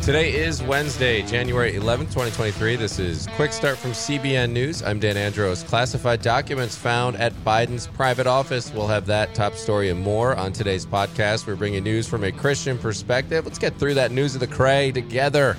[0.00, 2.76] Today is Wednesday, January 11th, 2023.
[2.76, 4.82] This is Quick Start from CBN News.
[4.82, 5.62] I'm Dan Andros.
[5.64, 8.72] Classified documents found at Biden's private office.
[8.72, 11.46] We'll have that top story and more on today's podcast.
[11.46, 13.44] We're bringing news from a Christian perspective.
[13.44, 15.58] Let's get through that news of the cray together.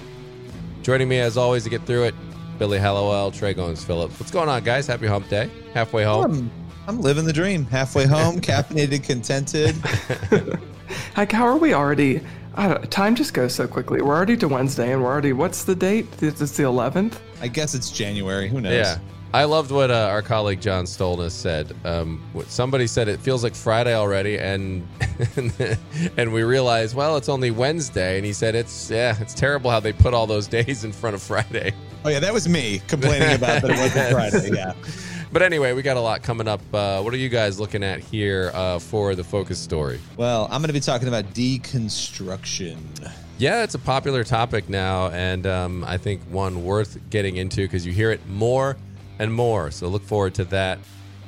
[0.82, 2.16] Joining me, as always, to get through it,
[2.58, 4.20] Billy Hallowell, Trey Goins Phillips.
[4.20, 4.88] What's going on, guys?
[4.88, 5.50] Happy hump day.
[5.74, 6.24] Halfway home.
[6.24, 6.52] I'm,
[6.88, 7.66] I'm living the dream.
[7.66, 9.76] Halfway home, caffeinated, contented.
[11.16, 12.22] Like, how are we already?
[12.58, 14.02] I don't, time just goes so quickly.
[14.02, 15.32] We're already to Wednesday, and we're already.
[15.32, 16.08] What's the date?
[16.22, 17.14] It's the 11th.
[17.40, 18.50] I guess it's January.
[18.50, 18.74] Who knows?
[18.74, 18.98] Yeah.
[19.34, 21.76] I loved what uh, our colleague John Stolness said.
[21.86, 24.88] Um, what- somebody said it feels like Friday already, and
[26.18, 29.80] and we realized, well, it's only Wednesday, and he said it's yeah, it's terrible how
[29.80, 31.74] they put all those days in front of Friday.
[32.06, 34.56] Oh yeah, that was me complaining about that it wasn't Friday.
[34.56, 34.74] Yeah.
[35.38, 36.62] But anyway, we got a lot coming up.
[36.74, 40.00] Uh, what are you guys looking at here uh, for the focus story?
[40.18, 42.80] Well, I'm going to be talking about deconstruction.
[43.38, 47.86] Yeah, it's a popular topic now, and um, I think one worth getting into because
[47.86, 48.78] you hear it more
[49.20, 49.70] and more.
[49.70, 50.80] So look forward to that.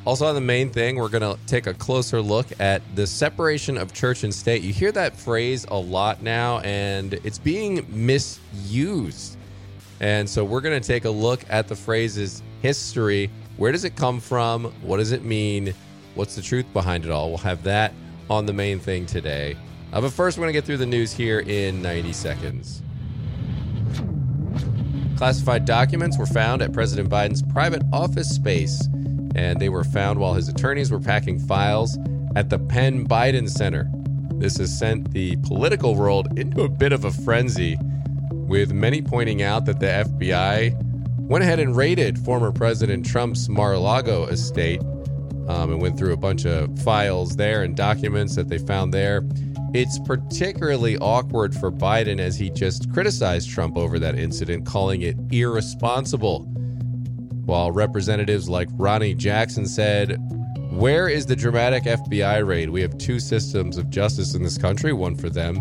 [0.05, 3.77] Also, on the main thing, we're going to take a closer look at the separation
[3.77, 4.63] of church and state.
[4.63, 9.37] You hear that phrase a lot now, and it's being misused.
[9.99, 13.29] And so we're going to take a look at the phrase's history.
[13.59, 14.71] Where does it come from?
[14.81, 15.73] What does it mean?
[16.15, 17.27] What's the truth behind it all?
[17.27, 17.93] We'll have that
[18.29, 19.57] on the main thing today.
[19.91, 22.81] Uh, but first, we're going to get through the news here in 90 seconds.
[25.17, 28.87] Classified documents were found at President Biden's private office space,
[29.35, 31.97] and they were found while his attorneys were packing files
[32.37, 33.91] at the Penn Biden Center.
[34.35, 37.77] This has sent the political world into a bit of a frenzy,
[38.31, 40.88] with many pointing out that the FBI
[41.29, 44.81] went ahead and raided former President Trump's Mar a Lago estate
[45.47, 49.21] um, and went through a bunch of files there and documents that they found there.
[49.75, 55.15] It's particularly awkward for Biden as he just criticized Trump over that incident, calling it
[55.31, 56.45] irresponsible.
[57.45, 60.17] While representatives like Ronny Jackson said,
[60.71, 62.71] Where is the dramatic FBI raid?
[62.71, 65.59] We have two systems of justice in this country, one for them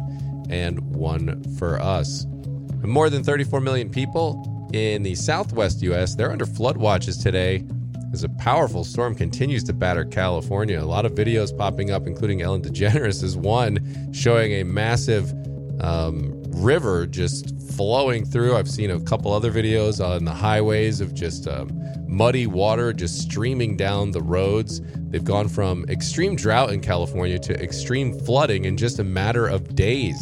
[0.48, 2.24] and one for us.
[2.24, 7.64] And more than 34 million people in the southwest U.S., they're under flood watches today
[8.12, 10.80] as a powerful storm continues to batter California.
[10.80, 15.32] A lot of videos popping up, including Ellen DeGeneres, is one showing a massive
[15.80, 18.56] um, river just flowing through.
[18.56, 21.70] I've seen a couple other videos on the highways of just um,
[22.06, 24.80] muddy water just streaming down the roads.
[25.10, 29.74] They've gone from extreme drought in California to extreme flooding in just a matter of
[29.74, 30.18] days.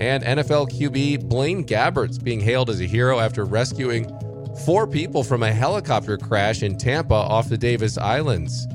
[0.00, 4.10] And NFL QB Blaine Gabbert's being hailed as a hero after rescuing
[4.64, 8.66] four people from a helicopter crash in Tampa off the Davis Islands.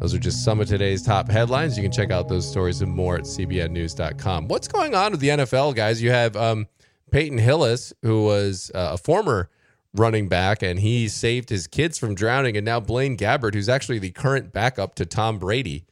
[0.00, 1.76] Those are just some of today's top headlines.
[1.76, 4.48] You can check out those stories and more at cbnnews.com.
[4.48, 6.02] What's going on with the NFL, guys?
[6.02, 6.66] You have um,
[7.10, 9.48] Peyton Hillis, who was uh, a former
[9.94, 12.56] running back, and he saved his kids from drowning.
[12.56, 15.86] And now Blaine Gabbert, who's actually the current backup to Tom Brady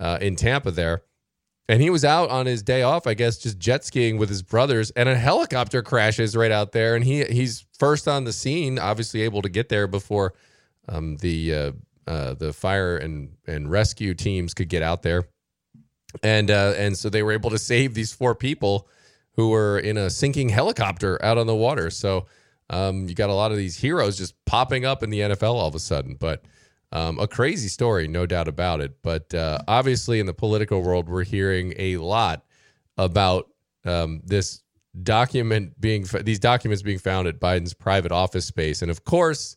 [0.00, 1.02] uh, in Tampa there.
[1.68, 4.42] And he was out on his day off, I guess, just jet skiing with his
[4.42, 8.78] brothers, and a helicopter crashes right out there, and he he's first on the scene,
[8.78, 10.34] obviously able to get there before
[10.88, 11.72] um, the uh,
[12.06, 15.28] uh, the fire and and rescue teams could get out there,
[16.22, 18.88] and uh, and so they were able to save these four people
[19.36, 21.90] who were in a sinking helicopter out on the water.
[21.90, 22.26] So
[22.70, 25.68] um, you got a lot of these heroes just popping up in the NFL all
[25.68, 26.44] of a sudden, but.
[26.92, 29.02] Um, a crazy story, no doubt about it.
[29.02, 32.44] But uh, obviously, in the political world, we're hearing a lot
[32.98, 33.48] about
[33.84, 34.62] um, this
[35.02, 39.56] document being these documents being found at Biden's private office space, and of course,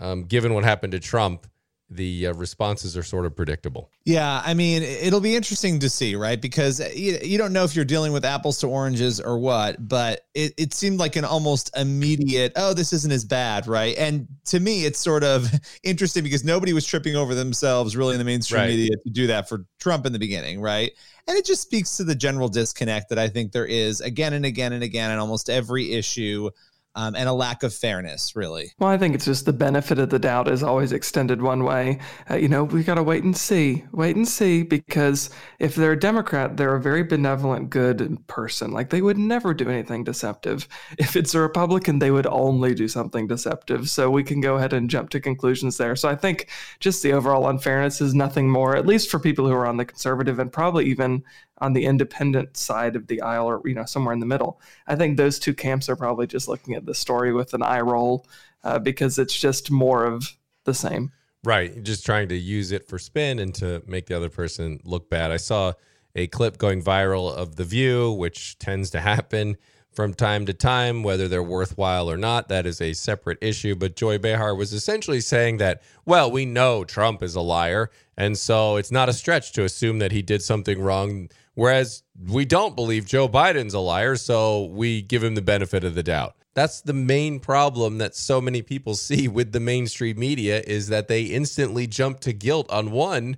[0.00, 1.46] um, given what happened to Trump,
[1.90, 3.90] the uh, responses are sort of predictable.
[4.04, 6.40] Yeah, I mean, it'll be interesting to see, right?
[6.40, 10.22] Because you, you don't know if you're dealing with apples to oranges or what, but
[10.34, 13.96] it, it seemed like an almost immediate, oh, this isn't as bad, right?
[13.96, 15.48] And to me, it's sort of
[15.82, 18.68] interesting because nobody was tripping over themselves really in the mainstream Right.
[18.68, 20.92] media to do that for Trump in the beginning, right?
[21.26, 24.44] And it just speaks to the general disconnect that I think there is again and
[24.44, 26.50] again and again in almost every issue
[26.94, 28.72] um, and a lack of fairness, really.
[28.78, 31.98] Well, I think it's just the benefit of the doubt is always extended one way.
[32.30, 35.92] Uh, you know, we got to wait and see, wait and see, because if they're
[35.92, 38.70] a Democrat, they're a very benevolent, good person.
[38.70, 40.68] Like they would never do anything deceptive.
[40.98, 43.90] If it's a Republican, they would only do something deceptive.
[43.90, 45.96] So we can go ahead and jump to conclusions there.
[45.96, 46.48] So I think
[46.78, 49.84] just the overall unfairness is nothing more, at least for people who are on the
[49.84, 51.24] conservative and probably even
[51.58, 54.60] on the independent side of the aisle or you know somewhere in the middle.
[54.86, 57.80] I think those two camps are probably just looking at the story with an eye
[57.80, 58.26] roll
[58.64, 61.12] uh, because it's just more of the same.
[61.44, 61.82] Right.
[61.82, 65.30] Just trying to use it for spin and to make the other person look bad.
[65.30, 65.74] I saw
[66.14, 69.56] a clip going viral of The View, which tends to happen
[69.92, 72.48] from time to time, whether they're worthwhile or not.
[72.48, 73.74] That is a separate issue.
[73.74, 77.90] But Joy Behar was essentially saying that, well, we know Trump is a liar.
[78.16, 81.28] And so it's not a stretch to assume that he did something wrong.
[81.54, 84.16] Whereas we don't believe Joe Biden's a liar.
[84.16, 86.36] So we give him the benefit of the doubt.
[86.54, 91.08] That's the main problem that so many people see with the mainstream media is that
[91.08, 93.36] they instantly jump to guilt on one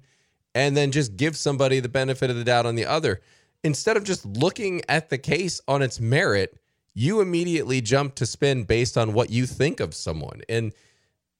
[0.54, 3.20] and then just give somebody the benefit of the doubt on the other
[3.66, 6.58] instead of just looking at the case on its merit,
[6.94, 10.40] you immediately jump to spin based on what you think of someone.
[10.48, 10.72] And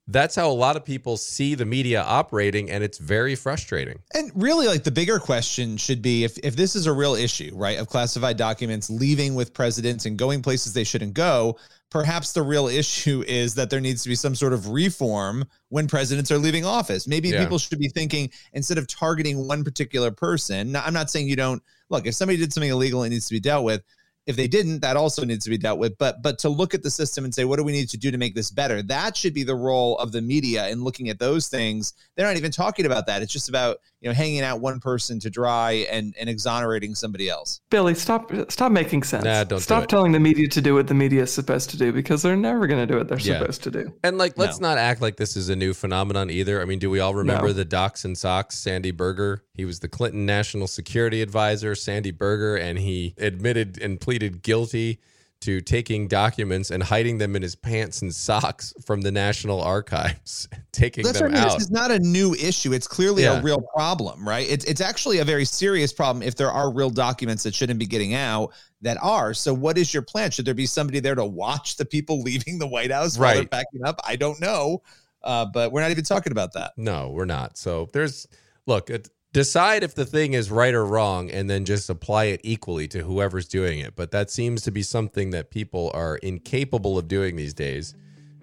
[0.08, 4.30] that's how a lot of people see the media operating and it's very frustrating and
[4.34, 7.78] really like the bigger question should be if, if this is a real issue right
[7.78, 11.56] of classified documents leaving with presidents and going places they shouldn't go
[11.90, 15.88] perhaps the real issue is that there needs to be some sort of reform when
[15.88, 17.42] presidents are leaving office maybe yeah.
[17.42, 21.62] people should be thinking instead of targeting one particular person i'm not saying you don't
[21.88, 23.82] look, if somebody did something illegal, it needs to be dealt with
[24.26, 25.96] if they didn't that also needs to be dealt with.
[25.98, 28.10] But but to look at the system and say what do we need to do
[28.10, 28.82] to make this better?
[28.82, 31.94] That should be the role of the media in looking at those things.
[32.16, 33.22] They're not even talking about that.
[33.22, 37.28] It's just about you know hanging out one person to dry and and exonerating somebody
[37.28, 37.60] else.
[37.70, 39.24] Billy stop stop making sense.
[39.24, 41.78] Nah, don't stop do telling the media to do what the media is supposed to
[41.78, 43.38] do because they're never going to do what they're yeah.
[43.38, 43.92] supposed to do.
[44.04, 44.68] And like let's no.
[44.68, 46.60] not act like this is a new phenomenon either.
[46.60, 47.52] I mean do we all remember no.
[47.52, 48.58] the docs and socks?
[48.58, 51.74] Sandy berger he was the clinton national security advisor.
[51.74, 55.00] Sandy berger and he admitted and pleaded guilty
[55.46, 60.48] to taking documents and hiding them in his pants and socks from the National Archives,
[60.72, 61.40] taking That's them mean.
[61.40, 61.52] out.
[61.52, 62.72] This is not a new issue.
[62.72, 63.38] It's clearly yeah.
[63.38, 64.44] a real problem, right?
[64.50, 67.86] It's it's actually a very serious problem if there are real documents that shouldn't be
[67.86, 69.34] getting out that are.
[69.34, 70.32] So, what is your plan?
[70.32, 73.46] Should there be somebody there to watch the people leaving the White House while they're
[73.46, 74.00] packing up?
[74.04, 74.82] I don't know,
[75.22, 76.72] uh, but we're not even talking about that.
[76.76, 77.56] No, we're not.
[77.56, 78.26] So there's
[78.66, 78.90] look.
[78.90, 82.88] It, decide if the thing is right or wrong and then just apply it equally
[82.88, 83.94] to whoever's doing it.
[83.94, 87.94] But that seems to be something that people are incapable of doing these days.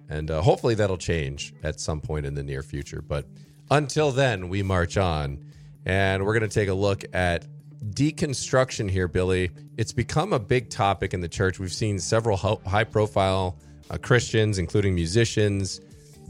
[0.08, 3.02] And uh, hopefully that'll change at some point in the near future.
[3.02, 3.26] But
[3.72, 5.44] until then, we march on.
[5.84, 7.44] And we're going to take a look at
[7.90, 9.50] deconstruction here, Billy.
[9.76, 11.58] It's become a big topic in the church.
[11.58, 13.58] We've seen several high profile
[13.90, 15.80] uh, Christians, including musicians,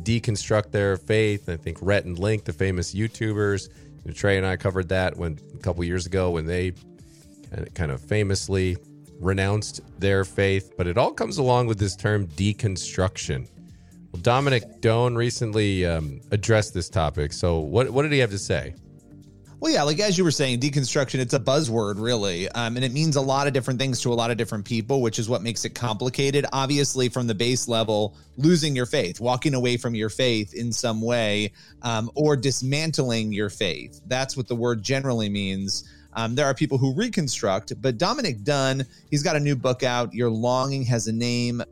[0.02, 1.50] deconstruct their faith.
[1.50, 3.68] I think Rhett and Link, the famous YouTubers,
[4.12, 6.72] Trey and I covered that when a couple years ago when they
[7.74, 8.76] kind of famously
[9.20, 10.72] renounced their faith.
[10.76, 13.48] But it all comes along with this term deconstruction.
[14.12, 17.32] Well, Dominic Done recently um, addressed this topic.
[17.32, 18.74] So, what what did he have to say?
[19.60, 22.48] Well, yeah, like as you were saying, deconstruction, it's a buzzword, really.
[22.50, 25.00] Um, and it means a lot of different things to a lot of different people,
[25.00, 26.44] which is what makes it complicated.
[26.52, 31.00] Obviously, from the base level, losing your faith, walking away from your faith in some
[31.00, 31.52] way,
[31.82, 34.00] um, or dismantling your faith.
[34.06, 35.88] That's what the word generally means.
[36.14, 40.14] Um, there are people who reconstruct, but Dominic Done, he's got a new book out.
[40.14, 41.62] Your Longing Has a Name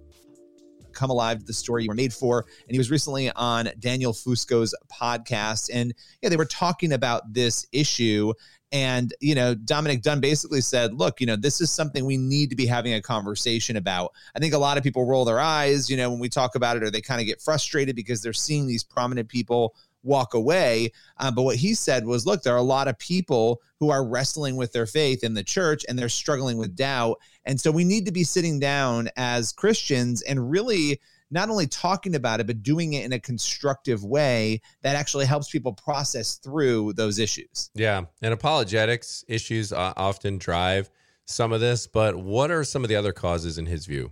[0.92, 2.46] come alive to the story you were made for.
[2.66, 5.70] And he was recently on Daniel Fusco's podcast.
[5.72, 8.32] And yeah, they were talking about this issue.
[8.72, 12.48] And, you know, Dominic Done basically said, look, you know, this is something we need
[12.50, 14.12] to be having a conversation about.
[14.34, 16.78] I think a lot of people roll their eyes, you know, when we talk about
[16.78, 20.90] it, or they kind of get frustrated because they're seeing these prominent people walk away.
[21.18, 24.06] Uh, but what he said was, look, there are a lot of people who are
[24.06, 27.18] wrestling with their faith in the church and they're struggling with doubt.
[27.44, 32.14] And so we need to be sitting down as Christians and really not only talking
[32.14, 36.92] about it, but doing it in a constructive way that actually helps people process through
[36.92, 37.70] those issues.
[37.74, 38.02] Yeah.
[38.20, 40.90] And apologetics issues often drive
[41.24, 44.10] some of this, but what are some of the other causes in his view?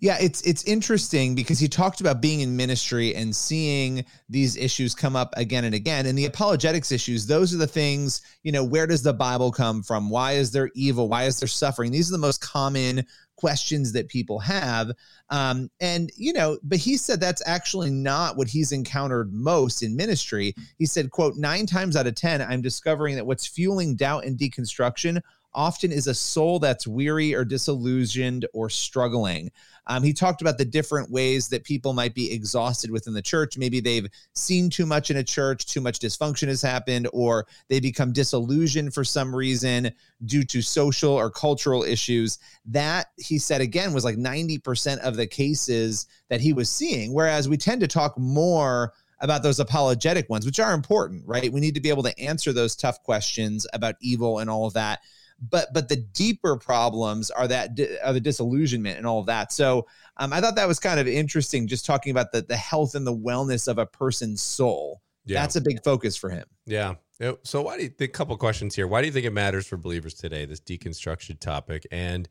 [0.00, 4.94] Yeah, it's it's interesting because he talked about being in ministry and seeing these issues
[4.94, 6.06] come up again and again.
[6.06, 9.82] And the apologetics issues, those are the things, you know, where does the Bible come
[9.82, 10.08] from?
[10.08, 11.08] Why is there evil?
[11.08, 11.90] Why is there suffering?
[11.90, 13.06] These are the most common
[13.38, 14.90] questions that people have.
[15.30, 19.96] Um, and, you know, but he said that's actually not what he's encountered most in
[19.96, 20.54] ministry.
[20.76, 24.36] He said, quote, nine times out of 10, I'm discovering that what's fueling doubt and
[24.36, 25.20] deconstruction
[25.58, 29.50] often is a soul that's weary or disillusioned or struggling.
[29.88, 33.58] Um, he talked about the different ways that people might be exhausted within the church.
[33.58, 37.80] Maybe they've seen too much in a church, too much dysfunction has happened, or they
[37.80, 39.90] become disillusioned for some reason
[40.26, 42.38] due to social or cultural issues.
[42.64, 47.12] That, he said again, was like 90% of the cases that he was seeing.
[47.12, 51.52] Whereas we tend to talk more about those apologetic ones, which are important, right?
[51.52, 54.74] We need to be able to answer those tough questions about evil and all of
[54.74, 55.00] that
[55.40, 59.52] but but the deeper problems are that are the disillusionment and all of that.
[59.52, 62.94] So um, I thought that was kind of interesting, just talking about the the health
[62.94, 65.00] and the wellness of a person's soul.
[65.24, 65.40] Yeah.
[65.40, 66.44] That's a big focus for him.
[66.66, 66.94] Yeah.
[67.42, 68.10] So why do you think?
[68.10, 68.86] A couple questions here.
[68.86, 70.44] Why do you think it matters for believers today?
[70.44, 72.28] This deconstruction topic and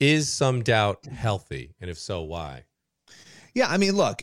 [0.00, 1.74] is some doubt healthy?
[1.80, 2.64] And if so, why?
[3.54, 4.22] Yeah, I mean, look,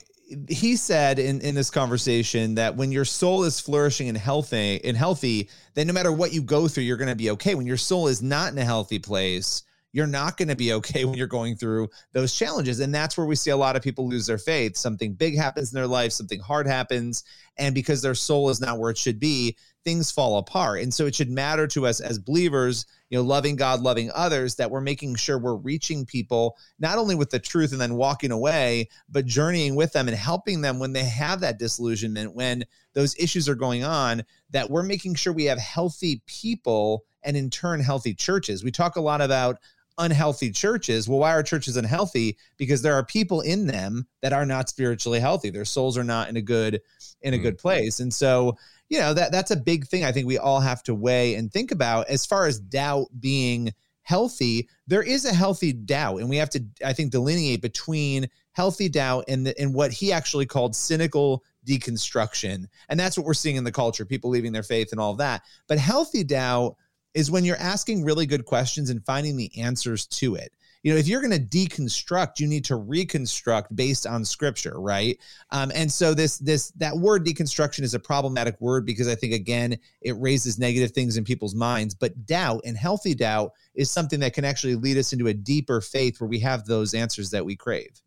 [0.50, 4.98] he said in, in this conversation that when your soul is flourishing and healthy and
[4.98, 7.56] healthy, then no matter what you go through, you're going to be okay.
[7.56, 11.06] When your soul is not in a healthy place, you're not going to be okay
[11.06, 12.80] when you're going through those challenges.
[12.80, 14.76] And that's where we see a lot of people lose their faith.
[14.76, 17.24] Something big happens in their life, something hard happens.
[17.58, 19.56] And because their soul is not where it should be,
[19.88, 20.82] things fall apart.
[20.82, 24.56] And so it should matter to us as believers, you know, loving God, loving others,
[24.56, 28.32] that we're making sure we're reaching people not only with the truth and then walking
[28.32, 32.66] away, but journeying with them and helping them when they have that disillusionment, when
[32.96, 37.50] those issues are going on, that we're making sure we have healthy people and in
[37.50, 38.66] turn healthy churches.
[38.66, 39.58] We talk a lot about
[39.98, 41.08] unhealthy churches.
[41.08, 42.38] Well, why are churches unhealthy?
[42.58, 45.50] Because there are people in them that are not spiritually healthy.
[45.50, 46.82] Their souls are not in a good
[47.22, 47.42] in a mm.
[47.42, 48.00] good place.
[48.00, 48.58] And so,
[48.90, 51.52] you know, that that's a big thing I think we all have to weigh and
[51.52, 54.70] think about as far as doubt being healthy.
[54.88, 59.26] There is a healthy doubt and we have to I think delineate between healthy doubt
[59.28, 62.66] and the, and what he actually called cynical deconstruction.
[62.90, 65.18] And that's what we're seeing in the culture, people leaving their faith and all of
[65.18, 65.44] that.
[65.68, 66.78] But healthy doubt
[67.14, 70.54] is when you're asking really good questions and finding the answers to it.
[70.84, 75.18] You know, if you're going to deconstruct, you need to reconstruct based on scripture, right?
[75.52, 79.34] Um, and so this this that word deconstruction is a problematic word because I think
[79.34, 81.94] again it raises negative things in people's minds.
[81.94, 85.82] But doubt and healthy doubt is something that can actually lead us into a deeper
[85.82, 88.02] faith where we have those answers that we crave.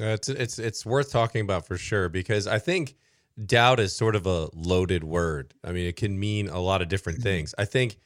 [0.00, 2.96] Uh, it's it's it's worth talking about for sure because I think
[3.46, 5.54] doubt is sort of a loaded word.
[5.64, 7.28] I mean, it can mean a lot of different mm-hmm.
[7.28, 7.54] things.
[7.58, 7.98] I think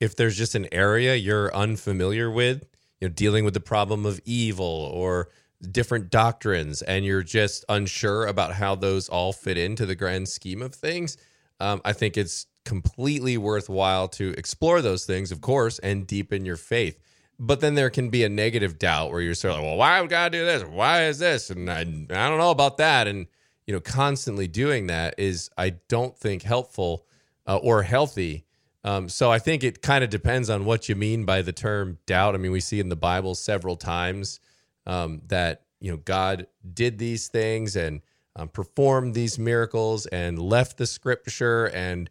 [0.00, 2.64] if there's just an area you're unfamiliar with,
[3.00, 5.28] you know, dealing with the problem of evil or
[5.70, 10.62] different doctrines, and you're just unsure about how those all fit into the grand scheme
[10.62, 11.16] of things,
[11.60, 16.56] um, I think it's completely worthwhile to explore those things, of course, and deepen your
[16.56, 16.98] faith.
[17.38, 20.00] But then there can be a negative doubt where you're sort of like, well, why
[20.00, 20.62] would God do this?
[20.62, 21.50] Why is this?
[21.50, 23.06] And I, I don't know about that.
[23.06, 23.26] And,
[23.66, 27.06] you know, constantly doing that is, I don't think, helpful
[27.46, 28.44] uh, or healthy
[28.84, 31.98] um, so I think it kind of depends on what you mean by the term
[32.06, 32.34] doubt.
[32.34, 34.40] I mean, we see in the Bible several times
[34.86, 38.00] um, that you know God did these things and
[38.36, 42.08] um, performed these miracles and left the Scripture and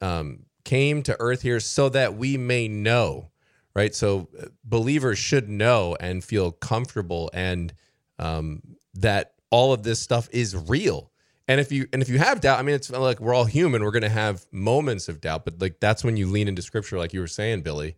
[0.00, 3.30] um, came to earth here so that we may know,
[3.74, 3.94] right?
[3.94, 7.74] So uh, believers should know and feel comfortable and
[8.18, 8.62] um,
[8.94, 11.10] that all of this stuff is real
[11.46, 13.82] and if you and if you have doubt, I mean, it's like we're all human.
[13.82, 16.98] We're going to have moments of doubt, but like that's when you lean into scripture,
[16.98, 17.96] like you were saying, Billy,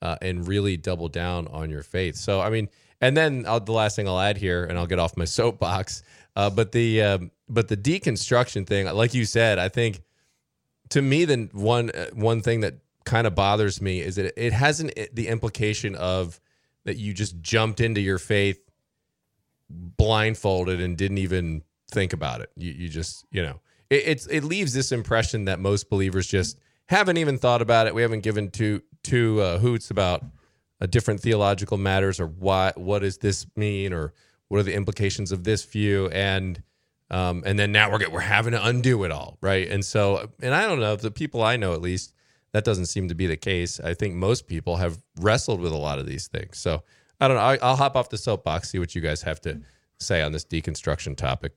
[0.00, 2.16] uh, and really double down on your faith.
[2.16, 2.68] So, I mean,
[3.00, 6.02] and then I'll, the last thing I'll add here, and I'll get off my soapbox.
[6.36, 10.02] Uh, but the um, but the deconstruction thing, like you said, I think
[10.90, 12.74] to me, the one uh, one thing that
[13.04, 16.40] kind of bothers me is that it has not the implication of
[16.84, 18.60] that you just jumped into your faith
[19.68, 21.62] blindfolded and didn't even
[21.94, 22.50] think about it.
[22.56, 26.58] You, you just, you know, it, it's it leaves this impression that most believers just
[26.86, 27.94] haven't even thought about it.
[27.94, 30.24] We haven't given two two uh, hoots about
[30.80, 34.12] uh, different theological matters or why what does this mean or
[34.48, 36.62] what are the implications of this view and
[37.10, 39.68] um, and then now we're we're having to undo it all, right?
[39.68, 42.12] And so, and I don't know the people I know at least
[42.52, 43.80] that doesn't seem to be the case.
[43.80, 46.58] I think most people have wrestled with a lot of these things.
[46.58, 46.82] So
[47.20, 47.42] I don't know.
[47.42, 49.60] I, I'll hop off the soapbox, see what you guys have to
[49.98, 51.52] say on this deconstruction topic.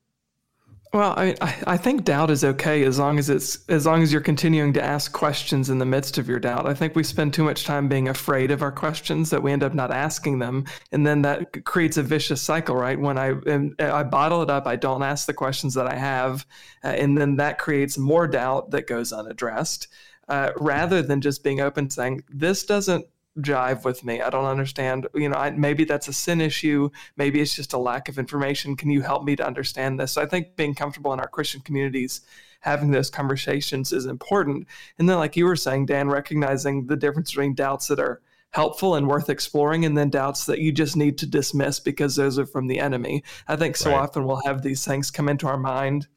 [0.93, 1.35] Well, I,
[1.67, 4.83] I think doubt is okay as long as it's as long as you're continuing to
[4.83, 6.65] ask questions in the midst of your doubt.
[6.65, 9.63] I think we spend too much time being afraid of our questions that we end
[9.63, 12.99] up not asking them, and then that creates a vicious cycle, right?
[12.99, 13.33] When I
[13.79, 16.45] I bottle it up, I don't ask the questions that I have,
[16.83, 19.87] uh, and then that creates more doubt that goes unaddressed.
[20.29, 23.05] Uh, rather than just being open, saying this doesn't
[23.37, 24.21] jive with me.
[24.21, 25.07] I don't understand.
[25.13, 26.89] You know, I, maybe that's a sin issue.
[27.15, 28.75] Maybe it's just a lack of information.
[28.75, 30.13] Can you help me to understand this?
[30.13, 32.21] So I think being comfortable in our Christian communities,
[32.61, 34.67] having those conversations is important.
[34.97, 38.95] And then, like you were saying, Dan, recognizing the difference between doubts that are helpful
[38.95, 42.45] and worth exploring and then doubts that you just need to dismiss because those are
[42.45, 43.23] from the enemy.
[43.47, 43.99] I think so right.
[43.99, 46.07] often we'll have these things come into our mind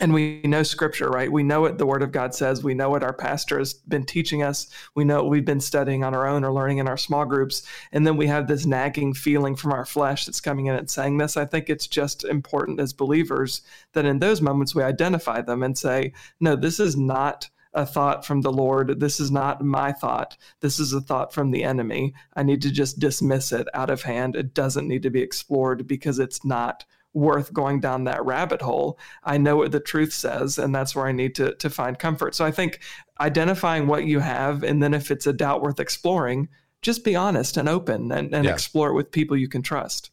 [0.00, 2.88] and we know scripture right we know what the word of god says we know
[2.88, 6.26] what our pastor has been teaching us we know what we've been studying on our
[6.26, 9.72] own or learning in our small groups and then we have this nagging feeling from
[9.72, 13.62] our flesh that's coming in and saying this i think it's just important as believers
[13.92, 18.22] that in those moments we identify them and say no this is not a thought
[18.26, 19.00] from the Lord.
[19.00, 20.36] This is not my thought.
[20.60, 22.12] This is a thought from the enemy.
[22.36, 24.36] I need to just dismiss it out of hand.
[24.36, 26.84] It doesn't need to be explored because it's not
[27.14, 28.98] worth going down that rabbit hole.
[29.24, 32.34] I know what the truth says, and that's where I need to to find comfort.
[32.34, 32.80] So I think
[33.20, 36.48] identifying what you have, and then if it's a doubt worth exploring,
[36.80, 38.52] just be honest and open and, and Yeah.
[38.52, 40.10] explore it with people you can trust.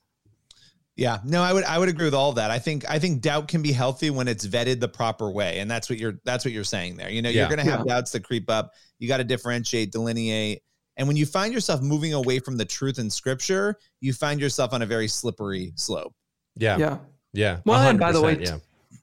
[0.96, 2.52] Yeah, no, I would I would agree with all of that.
[2.52, 5.72] I think I think doubt can be healthy when it's vetted the proper way, and
[5.72, 7.10] that's what you're that's what you're saying there.
[7.10, 7.48] You know, Yeah.
[7.48, 8.74] you're going to have doubts that creep up.
[8.98, 10.62] You got to differentiate, delineate,
[10.98, 14.74] and when you find yourself moving away from the truth in Scripture, you find yourself
[14.74, 16.14] on a very slippery slope.
[16.56, 16.78] Yeah.
[16.78, 16.98] Yeah.
[17.34, 17.60] Yeah.
[17.66, 18.58] Well, and by the way, yeah.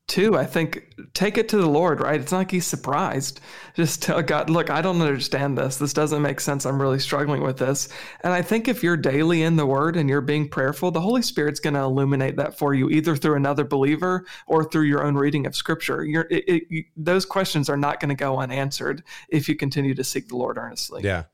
[0.09, 2.21] too, I think take it to the Lord, right?
[2.21, 3.41] It's not like he's surprised.
[3.75, 5.77] Just tell God, look, I don't understand this.
[5.77, 6.67] This doesn't make sense.
[6.67, 7.89] I'm really struggling with this.
[8.23, 11.23] And I think if you're daily in the Word and you're being prayerful, the Holy
[11.23, 15.15] Spirit's going to illuminate that for you, either through another believer or through your own
[15.15, 16.05] reading of Scripture.
[16.05, 19.95] You're, it, it, you, those questions are not going to go unanswered if you continue
[19.95, 21.03] to seek the Lord earnestly.
[21.05, 21.25] Yeah.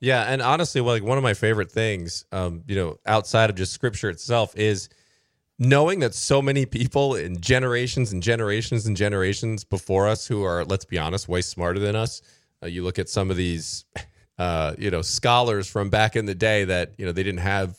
[0.00, 0.22] Yeah.
[0.22, 3.72] And honestly, well, like one of my favorite things, um, you know, outside of just
[3.72, 4.88] scripture itself is
[5.60, 10.64] knowing that so many people in generations and generations and generations before us who are,
[10.64, 12.22] let's be honest, way smarter than us.
[12.62, 13.84] Uh, you look at some of these,
[14.38, 17.76] uh, you know, scholars from back in the day that, you know, they didn't have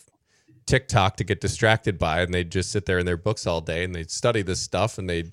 [0.68, 3.84] TikTok to get distracted by, and they'd just sit there in their books all day
[3.84, 5.32] and they'd study this stuff and they'd,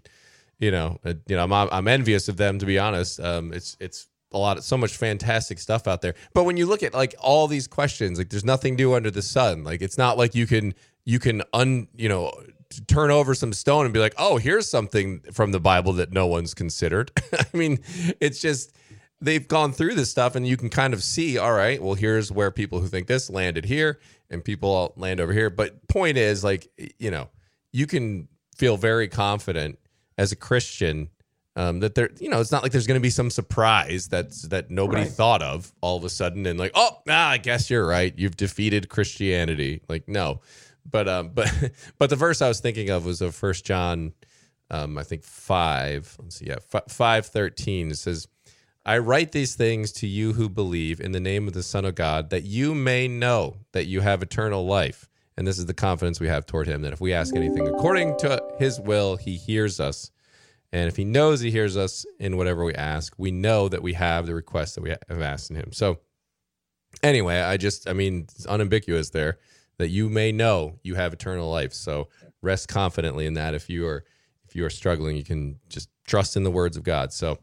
[0.58, 3.20] you know, uh, you know, I'm I'm envious of them to be honest.
[3.20, 6.14] Um, it's it's a lot of so much fantastic stuff out there.
[6.34, 9.22] But when you look at like all these questions, like there's nothing new under the
[9.22, 9.64] sun.
[9.64, 10.74] Like it's not like you can
[11.08, 12.30] you can un you know
[12.86, 16.26] turn over some stone and be like, oh, here's something from the Bible that no
[16.26, 17.10] one's considered.
[17.32, 17.78] I mean,
[18.20, 18.76] it's just
[19.22, 22.30] they've gone through this stuff and you can kind of see, all right, well, here's
[22.30, 23.98] where people who think this landed here
[24.28, 25.48] and people all land over here.
[25.48, 27.30] But point is, like, you know,
[27.72, 29.78] you can feel very confident
[30.18, 31.08] as a Christian
[31.56, 34.42] um, that there, you know, it's not like there's going to be some surprise that's
[34.42, 35.10] that nobody Right.
[35.10, 38.36] thought of all of a sudden, and like, oh, ah, I guess you're right, you've
[38.36, 39.80] defeated Christianity.
[39.88, 40.40] Like, no,
[40.90, 41.52] but um, but
[41.98, 44.12] but the verse I was thinking of was of First John,
[44.70, 46.16] um, I think five.
[46.20, 47.90] Let's see, yeah, five thirteen.
[47.90, 48.28] It says.
[48.86, 51.94] I write these things to you who believe in the name of the Son of
[51.94, 55.10] God, that you may know that you have eternal life.
[55.36, 58.16] And this is the confidence we have toward him that if we ask anything according
[58.20, 60.10] to his will, he hears us.
[60.72, 63.92] And if he knows he hears us in whatever we ask, we know that we
[63.92, 65.70] have the request that we have asked in him.
[65.72, 65.98] So,
[67.02, 69.38] anyway, I just, I mean, it's unambiguous there
[69.78, 71.72] that you may know you have eternal life.
[71.72, 72.08] So,
[72.42, 73.54] rest confidently in that.
[73.54, 74.04] If you are,
[74.46, 77.12] if you are struggling, you can just trust in the words of God.
[77.12, 77.38] So,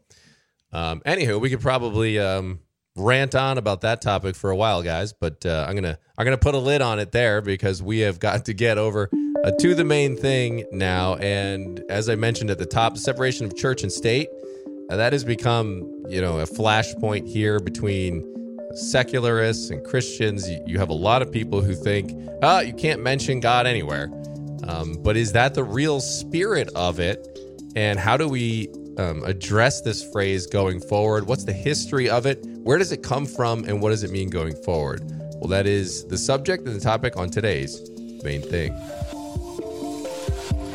[0.72, 2.60] um, anywho, we could probably um,
[2.96, 5.12] rant on about that topic for a while, guys.
[5.12, 8.18] But uh, I'm gonna I'm gonna put a lid on it there because we have
[8.18, 9.10] got to get over
[9.44, 11.16] uh, to the main thing now.
[11.16, 14.28] And as I mentioned at the top, the separation of church and state
[14.90, 18.32] uh, that has become you know a flashpoint here between
[18.76, 20.48] secularists and Christians.
[20.48, 22.12] You, you have a lot of people who think,
[22.42, 24.10] oh, you can't mention God anywhere.
[24.68, 27.38] Um, but is that the real spirit of it?
[27.74, 31.26] And how do we um, address this phrase going forward?
[31.26, 32.44] What's the history of it?
[32.62, 33.64] Where does it come from?
[33.64, 35.02] And what does it mean going forward?
[35.36, 37.90] Well, that is the subject and the topic on today's
[38.22, 38.74] main thing.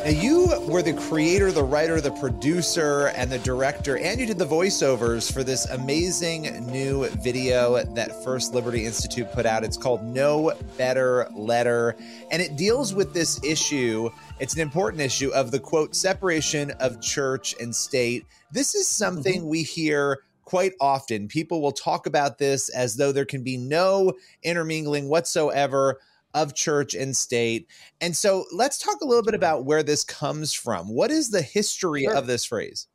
[0.04, 4.40] Now, you were the creator, the writer, the producer, and the director, and you did
[4.40, 9.64] the voiceovers for this amazing new video that First Liberty Institute put out.
[9.64, 11.96] It's called No Better Letter,
[12.32, 14.10] and it deals with this issue.
[14.40, 18.26] It's an important issue of the quote, separation of church and state.
[18.52, 19.50] This is something mm-hmm.
[19.50, 21.28] we hear quite often.
[21.28, 26.00] People will talk about this as though there can be no intermingling whatsoever
[26.34, 27.68] of church and state.
[28.00, 30.88] And so let's talk a little bit about where this comes from.
[30.94, 32.16] What is the history Sure.
[32.16, 32.88] of this phrase?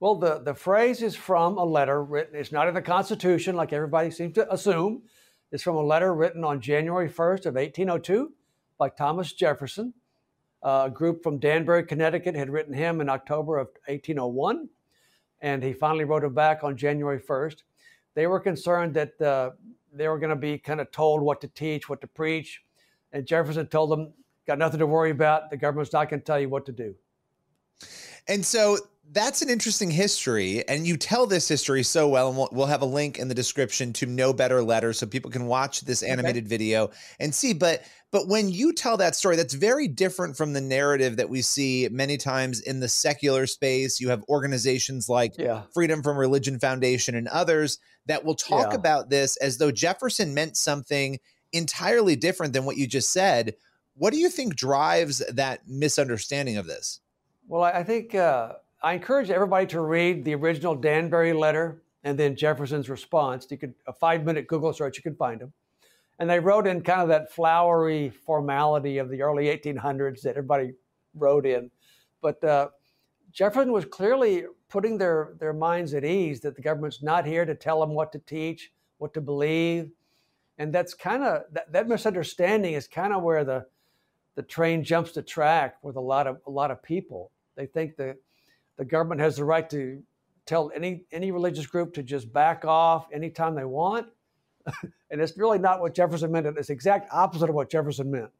[0.00, 3.72] Well, the, the phrase is from a letter written, it's not in the Constitution like
[3.72, 5.02] everybody seems to assume.
[5.50, 8.32] It's from a letter written on January 1st of 1802
[8.78, 9.94] by Thomas Jefferson.
[10.62, 14.68] A group from Danbury, Connecticut had written him in October of 1801,
[15.40, 17.62] and he finally wrote it back on January 1st.
[18.14, 19.50] They were concerned that uh,
[19.92, 22.62] they were going to be kind of told what to teach, what to preach,
[23.12, 24.12] and Jefferson told them,
[24.46, 25.50] "Got nothing to worry about.
[25.50, 26.94] The government's not going to tell you what to do."
[28.26, 28.78] And so
[29.12, 30.66] that's an interesting history.
[30.68, 32.28] And you tell this history so well.
[32.28, 35.30] And we'll, we'll have a link in the description to No Better Letter so people
[35.30, 37.52] can watch this animated video and see.
[37.54, 41.42] But but when you tell that story, that's very different from the narrative that we
[41.42, 44.00] see many times in the secular space.
[44.00, 45.62] You have organizations like Yeah.
[45.72, 48.78] Freedom from Religion Foundation and others that will talk Yeah.
[48.78, 51.18] about this as though Jefferson meant something
[51.52, 53.54] entirely different than what you just said.
[53.94, 57.00] What do you think drives that misunderstanding of this?
[57.46, 62.18] Well, I I think uh, I encourage everybody to read the original Danbury letter and
[62.18, 63.46] then Jefferson's response.
[63.50, 65.52] You could a five minute Google search, you can find them.
[66.20, 70.72] And they wrote in kind of that flowery formality of the early 1800s that everybody
[71.14, 71.70] wrote in.
[72.20, 72.68] But uh,
[73.32, 77.54] Jefferson was clearly putting their, their minds at ease that the government's not here to
[77.54, 79.90] tell them what to teach, what to believe.
[80.58, 83.66] and that's kind of that, that misunderstanding is kind of where the
[84.34, 87.32] the train jumps the track with a lot of a lot of people.
[87.56, 88.18] They think that
[88.78, 90.02] the government has the right to
[90.46, 94.06] tell any any religious group to just back off anytime they want,
[95.10, 96.46] and it's really not what Jefferson meant.
[96.46, 98.30] It's the exact opposite of what Jefferson meant.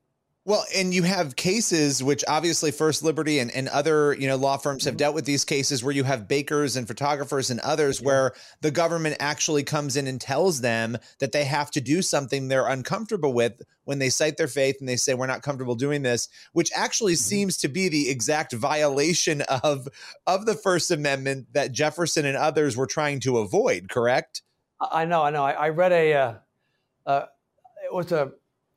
[0.48, 4.56] Well, and you have cases which obviously First Liberty and, and other, you know, law
[4.56, 4.96] firms have mm-hmm.
[4.96, 8.32] dealt with these cases where you have bakers and photographers and others where
[8.62, 12.66] the government actually comes in and tells them that they have to do something they're
[12.66, 16.30] uncomfortable with when they cite their faith and they say we're not comfortable doing this,
[16.54, 17.28] which actually mm-hmm.
[17.28, 19.86] seems to be the exact violation of
[20.26, 24.40] of the First Amendment that Jefferson and others were trying to avoid, correct?
[24.80, 25.44] I know, I know.
[25.44, 26.34] I, I read a uh,
[27.04, 27.26] uh,
[27.84, 28.32] it was a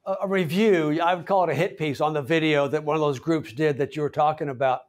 [0.05, 3.01] a review, I would call it a hit piece on the video that one of
[3.01, 4.81] those groups did that you were talking about.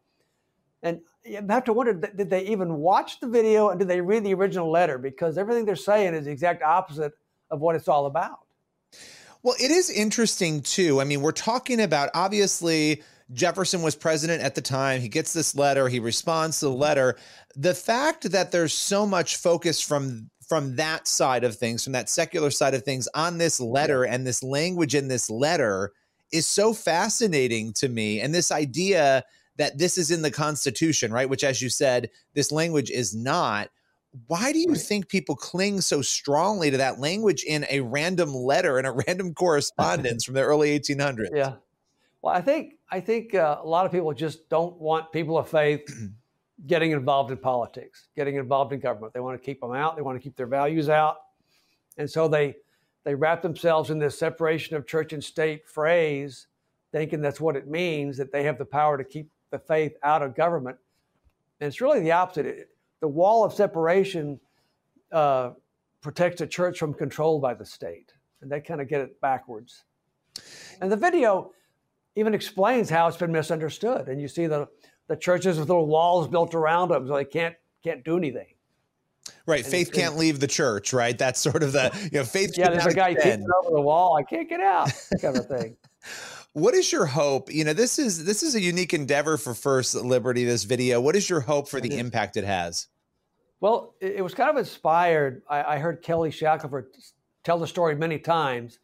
[0.82, 4.24] And you have to wonder did they even watch the video and did they read
[4.24, 4.98] the original letter?
[4.98, 7.12] Because everything they're saying is the exact opposite
[7.50, 8.40] of what it's all about.
[9.42, 11.00] Well, it is interesting too.
[11.00, 15.00] I mean, we're talking about obviously Jefferson was president at the time.
[15.00, 17.16] He gets this letter, he responds to the letter.
[17.54, 22.10] The fact that there's so much focus from from that side of things, from that
[22.10, 25.92] secular side of things on this letter and this language in this letter
[26.30, 28.20] is so fascinating to me.
[28.20, 29.24] And this idea
[29.56, 31.26] that this is in the Constitution, right?
[31.26, 33.70] Which, as you said, this language is not.
[34.26, 38.76] Why do you think people cling so strongly to that language in a random letter
[38.76, 41.28] and a random correspondence from the early 1800s?
[41.32, 41.54] Yeah.
[42.20, 45.48] Well, I think I think uh, a lot of people just don't want people of
[45.48, 45.80] faith
[46.66, 49.12] getting involved in politics, getting involved in government.
[49.12, 49.96] They want to keep them out.
[49.96, 51.16] They want to keep their values out,
[51.98, 52.56] and so they
[53.04, 56.46] they wrap themselves in this separation of church and state phrase,
[56.92, 60.22] thinking that's what it means that they have the power to keep the faith out
[60.22, 60.76] of government.
[61.60, 62.68] And it's really the opposite.
[63.00, 64.38] The wall of separation
[65.10, 65.50] uh,
[66.00, 69.84] protects the church from control by the state, and they kind of get it backwards.
[70.80, 71.52] And the video
[72.14, 74.08] even explains how it's been misunderstood.
[74.08, 74.68] And you see the
[75.08, 78.46] the churches with little walls built around them, so they can't can't do anything.
[79.46, 80.92] Right, and faith can't leave the church.
[80.92, 82.56] Right, that's sort of the you know faith.
[82.56, 84.16] Yeah, there's a guy over the wall.
[84.16, 85.76] I can't get out, kind of thing.
[86.52, 87.52] what is your hope?
[87.52, 90.44] You know, this is this is a unique endeavor for First Liberty.
[90.44, 91.00] This video.
[91.00, 92.88] What is your hope for the impact it has?
[93.60, 95.42] Well, it, it was kind of inspired.
[95.48, 96.86] I, I heard Kelly Shackelford
[97.44, 98.78] tell the story many times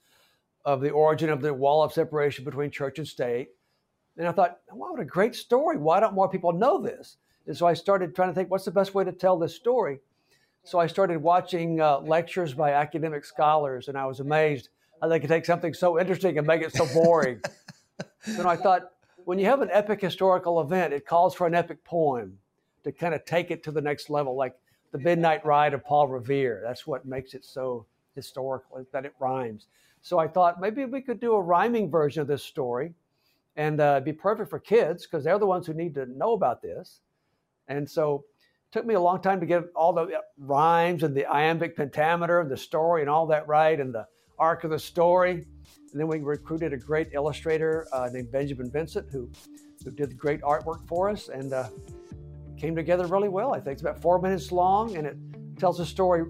[0.64, 3.48] of the origin of the wall of separation between church and state
[4.18, 5.78] and I thought, wow, what a great story.
[5.78, 7.16] Why don't more people know this?
[7.46, 10.00] And so I started trying to think, what's the best way to tell this story?
[10.64, 15.20] So I started watching uh, lectures by academic scholars, and I was amazed how they
[15.20, 17.40] could take something so interesting and make it so boring.
[18.26, 18.90] and I thought,
[19.24, 22.38] when you have an epic historical event, it calls for an epic poem
[22.82, 24.56] to kind of take it to the next level, like
[24.90, 26.60] the Midnight Ride of Paul Revere.
[26.64, 29.68] That's what makes it so historical, that it rhymes.
[30.02, 32.94] So I thought maybe we could do a rhyming version of this story
[33.58, 36.62] and uh, be perfect for kids because they're the ones who need to know about
[36.62, 37.00] this.
[37.66, 38.24] And so
[38.70, 41.76] it took me a long time to get all the uh, rhymes and the iambic
[41.76, 44.06] pentameter and the story and all that right and the
[44.38, 45.44] arc of the story.
[45.90, 49.28] And then we recruited a great illustrator uh, named Benjamin Vincent who,
[49.84, 51.68] who did great artwork for us and uh,
[52.56, 53.54] came together really well.
[53.54, 55.16] I think it's about four minutes long and it
[55.58, 56.24] tells a story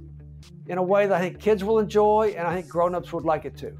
[0.66, 3.44] in a way that I think kids will enjoy and I think grown-ups would like
[3.44, 3.78] it too.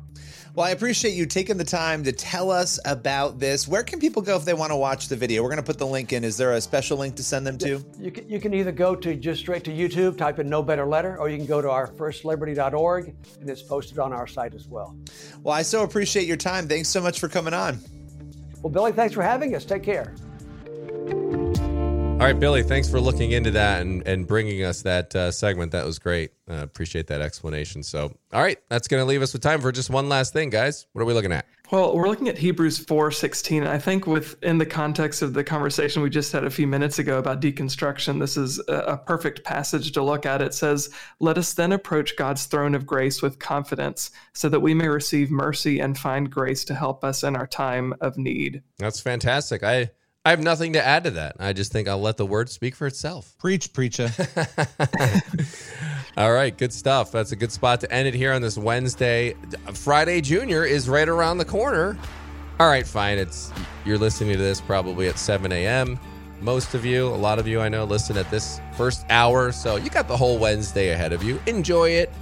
[0.55, 3.69] Well, I appreciate you taking the time to tell us about this.
[3.69, 5.43] Where can people go if they want to watch the video?
[5.43, 6.25] We're going to put the link in.
[6.25, 7.85] Is there a special link to send them to?
[7.97, 10.85] You can, you can either go to just straight to YouTube, type in No Better
[10.85, 14.67] Letter, or you can go to our firstliberty.org, and it's posted on our site as
[14.67, 14.97] well.
[15.45, 16.67] Well, I so appreciate your time.
[16.67, 17.79] Thanks so much for coming on.
[18.61, 19.65] Well, Billy, thanks for having us.
[19.65, 20.15] Take care.
[22.19, 25.71] All right, Billy, thanks for looking into that and, and bringing us that uh, segment.
[25.71, 26.33] That was great.
[26.51, 27.85] Uh, appreciate that explanation.
[27.85, 30.51] So, all right, that's going to leave us with time for just one last thing,
[30.51, 30.89] guys.
[30.93, 31.47] What are we looking at?
[31.71, 33.69] Well, we're looking at Hebrews 4:16.
[33.69, 37.19] I think within the context of the conversation we just had a few minutes ago
[37.19, 40.43] about deconstruction, this is a, a perfect passage to look at.
[40.43, 44.75] It says, "Let us then approach God's throne of grace with confidence, so that we
[44.75, 49.01] may receive mercy and find grace to help us in our time of need." That's
[49.01, 49.63] fantastic.
[49.63, 49.91] I
[50.29, 51.37] I have nothing to add to that.
[51.41, 53.35] I just think I'll let the word speak for itself.
[53.39, 54.11] Preach, preacher.
[56.19, 57.11] All right, good stuff.
[57.11, 59.35] That's a good spot to end it here on this Wednesday.
[59.73, 61.97] Friday Junior is right around the corner.
[62.61, 63.17] All right, fine.
[63.17, 63.51] It's
[63.87, 65.99] you're listening to this probably at 7 a.m.
[66.43, 69.77] Most of you, a lot of you I know, listen at this first hour, so
[69.77, 71.41] you got the whole Wednesday ahead of you.
[71.47, 72.13] Enjoy it.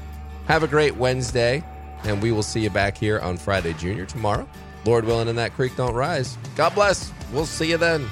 [0.47, 1.61] Have a great Wednesday,
[2.05, 4.49] and we will see you back here on Friday Junior tomorrow.
[4.85, 6.39] Lord willing, and that creek don't rise.
[6.55, 7.13] God bless.
[7.33, 8.09] We'll see you then.